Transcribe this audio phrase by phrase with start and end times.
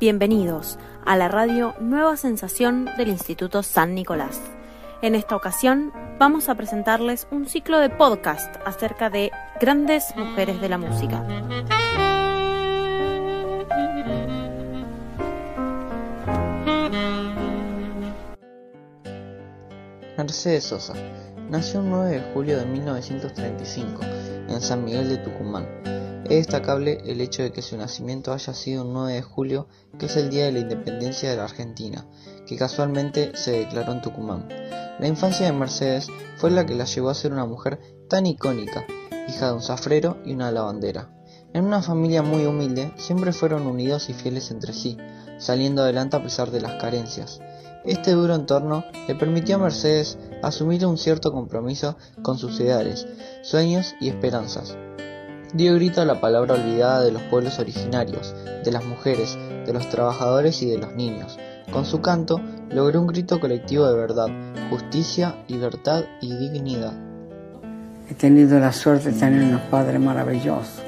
[0.00, 4.40] Bienvenidos a la radio Nueva Sensación del Instituto San Nicolás.
[5.02, 10.68] En esta ocasión vamos a presentarles un ciclo de podcast acerca de grandes mujeres de
[10.70, 11.22] la música.
[20.16, 20.94] Mercedes Sosa
[21.50, 24.00] nació el 9 de julio de 1935
[24.48, 25.66] en San Miguel de Tucumán
[26.30, 29.66] es destacable el hecho de que su nacimiento haya sido un 9 de julio,
[29.98, 32.06] que es el día de la independencia de la Argentina,
[32.46, 34.46] que casualmente se declaró en Tucumán.
[34.48, 36.06] La infancia de Mercedes
[36.36, 38.86] fue la que la llevó a ser una mujer tan icónica,
[39.28, 41.10] hija de un zafrero y una lavandera.
[41.52, 44.98] En una familia muy humilde, siempre fueron unidos y fieles entre sí,
[45.38, 47.40] saliendo adelante a pesar de las carencias.
[47.84, 53.08] Este duro entorno le permitió a Mercedes asumir un cierto compromiso con sus ideales,
[53.42, 54.76] sueños y esperanzas,
[55.54, 59.36] dio grito a la palabra olvidada de los pueblos originarios, de las mujeres,
[59.66, 61.38] de los trabajadores y de los niños.
[61.72, 64.28] Con su canto logró un grito colectivo de verdad,
[64.70, 66.92] justicia, libertad y dignidad.
[68.08, 70.82] He tenido la suerte de tener unos padres maravillosos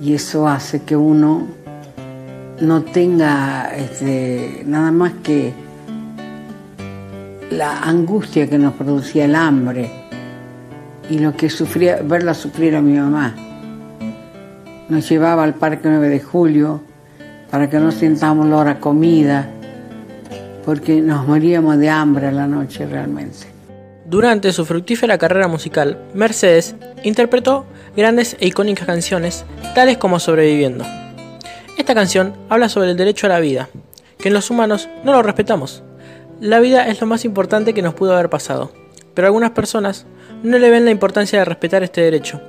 [0.00, 1.46] y eso hace que uno
[2.60, 5.52] no tenga este, nada más que
[7.50, 9.90] la angustia que nos producía el hambre
[11.10, 13.34] y lo que sufría, verla sufrir a mi mamá
[14.88, 16.82] nos llevaba al Parque 9 de Julio
[17.50, 19.48] para que no sintamos hora comida,
[20.64, 23.46] porque nos moríamos de hambre a la noche realmente.
[24.06, 27.64] Durante su fructífera carrera musical, Mercedes interpretó
[27.96, 30.84] grandes e icónicas canciones, tales como Sobreviviendo.
[31.78, 33.68] Esta canción habla sobre el derecho a la vida,
[34.18, 35.82] que en los humanos no lo respetamos.
[36.40, 38.72] La vida es lo más importante que nos pudo haber pasado,
[39.14, 40.06] pero algunas personas
[40.42, 42.40] no le ven la importancia de respetar este derecho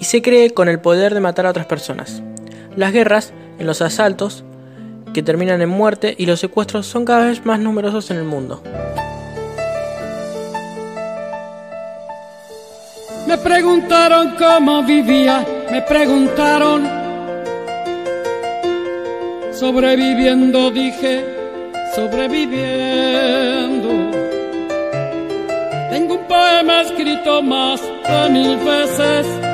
[0.00, 2.22] y se cree con el poder de matar a otras personas.
[2.74, 4.44] Las guerras, en los asaltos,
[5.12, 8.62] que terminan en muerte y los secuestros son cada vez más numerosos en el mundo.
[13.26, 16.88] Me preguntaron cómo vivía, me preguntaron.
[19.52, 21.26] Sobreviviendo, dije,
[21.94, 24.18] sobreviviendo.
[25.90, 29.49] Tengo un poema escrito más de mil veces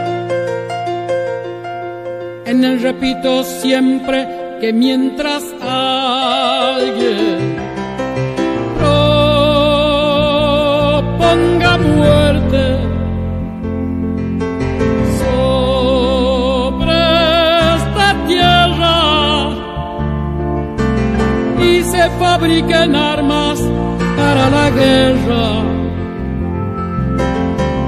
[2.65, 4.27] en repito siempre
[4.61, 7.56] que mientras alguien
[11.19, 12.78] proponga muerte
[15.21, 16.99] sobre
[17.77, 18.99] esta tierra
[21.61, 23.61] y se fabriquen armas
[24.16, 25.62] para la guerra,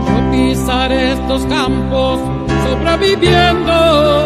[0.07, 2.21] yo pisaré estos campos
[2.65, 4.18] sobreviviendo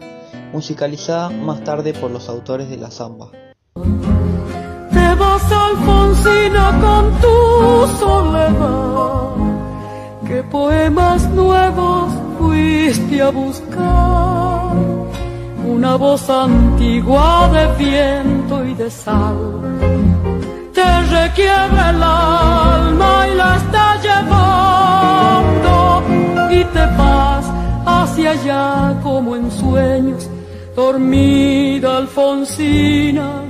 [0.52, 3.30] musicalizada más tarde por los autores de la samba.
[3.74, 7.32] Te vas Alfonsina con tu
[10.52, 14.11] poemas nuevos fuiste a buscar,
[15.82, 19.36] una voz antigua de viento y de sal,
[20.72, 25.74] te requiebra el alma y la está llevando
[26.52, 27.46] y te vas
[27.84, 30.30] hacia allá como en sueños,
[30.76, 33.42] dormida Alfonsina,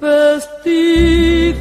[0.00, 1.52] vestida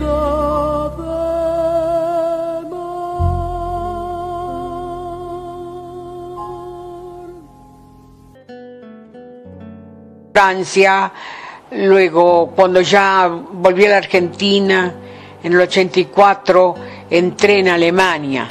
[10.34, 11.12] Francia,
[11.72, 14.94] Luego, cuando ya volví a la Argentina,
[15.42, 16.76] en el 84,
[17.10, 18.50] entré en Alemania,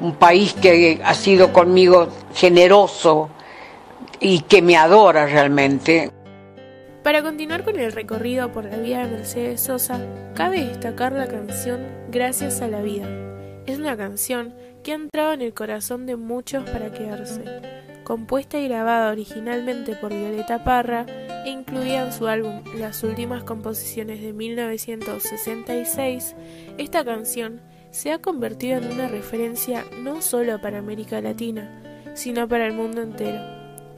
[0.00, 3.28] un país que ha sido conmigo generoso
[4.20, 6.12] y que me adora realmente.
[7.02, 9.98] Para continuar con el recorrido por la vida de Mercedes Sosa,
[10.34, 13.08] cabe destacar la canción Gracias a la vida.
[13.66, 14.54] Es una canción
[14.84, 17.42] que ha entrado en el corazón de muchos para quedarse.
[18.10, 21.06] Compuesta y grabada originalmente por Violeta Parra
[21.46, 26.34] e incluida en su álbum Las últimas composiciones de 1966,
[26.76, 27.60] esta canción
[27.92, 31.84] se ha convertido en una referencia no solo para América Latina,
[32.14, 33.38] sino para el mundo entero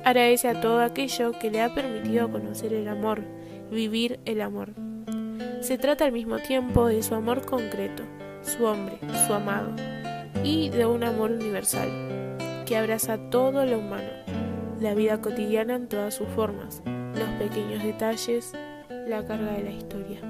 [0.04, 3.22] Agradece a todo aquello que le ha permitido conocer el amor,
[3.70, 4.74] vivir el amor.
[5.62, 8.02] Se trata al mismo tiempo de su amor concreto,
[8.42, 9.74] su hombre, su amado,
[10.44, 12.11] y de un amor universal,
[12.64, 14.08] que abraza todo lo humano,
[14.80, 18.52] la vida cotidiana en todas sus formas, los pequeños detalles,
[19.06, 20.20] la carga de la historia.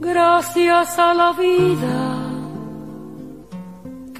[0.00, 1.95] Gracias a la vida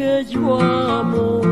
[0.00, 1.42] que yo amo.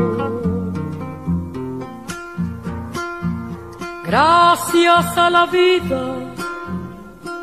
[4.07, 6.15] Gracias a la vida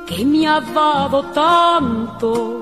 [0.09, 2.61] que me ha dado tanto.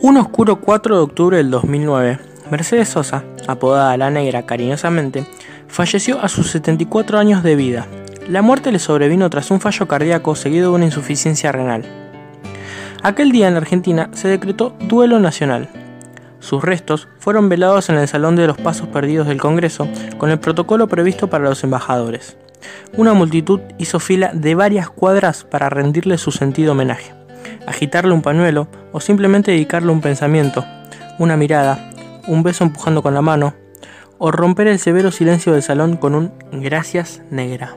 [0.00, 2.18] Un oscuro 4 de octubre del 2009,
[2.50, 5.26] Mercedes Sosa, apodada La Negra cariñosamente,
[5.66, 7.86] falleció a sus 74 años de vida
[8.28, 11.84] la muerte le sobrevino tras un fallo cardíaco seguido de una insuficiencia renal.
[13.04, 15.85] Aquel día en la Argentina se decretó duelo nacional.
[16.46, 20.38] Sus restos fueron velados en el Salón de los Pasos Perdidos del Congreso con el
[20.38, 22.36] protocolo previsto para los embajadores.
[22.96, 27.12] Una multitud hizo fila de varias cuadras para rendirle su sentido homenaje,
[27.66, 30.64] agitarle un pañuelo o simplemente dedicarle un pensamiento,
[31.18, 31.90] una mirada,
[32.28, 33.54] un beso empujando con la mano,
[34.18, 37.76] o romper el severo silencio del salón con un gracias negra.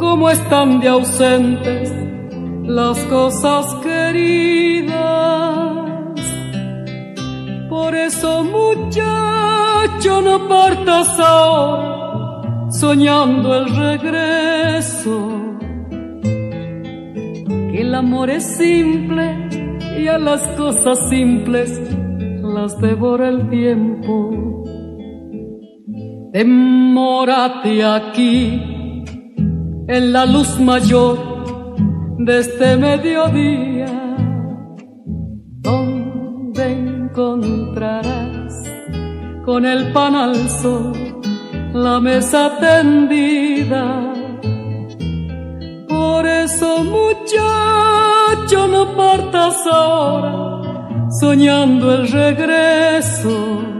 [0.00, 1.92] cómo están de ausentes
[2.64, 4.94] las cosas queridas.
[7.68, 15.28] Por eso muchacho no partas ahora soñando el regreso.
[17.70, 19.48] Que el amor es simple
[19.98, 21.78] y a las cosas simples
[22.42, 24.64] las devora el tiempo.
[26.32, 28.69] Demórate aquí
[29.90, 31.18] en la luz mayor
[32.18, 34.16] de este mediodía,
[35.68, 38.54] donde encontrarás
[39.44, 40.92] con el pan al sol
[41.72, 44.14] la mesa tendida.
[45.88, 53.79] Por eso muchacho no partas ahora soñando el regreso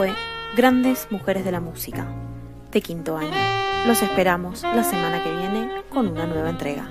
[0.00, 0.14] Fue
[0.56, 2.06] Grandes Mujeres de la Música,
[2.72, 3.36] de quinto año.
[3.86, 6.90] Los esperamos la semana que viene con una nueva entrega.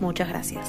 [0.00, 0.66] Muchas gracias.